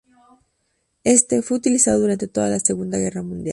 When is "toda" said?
2.27-2.49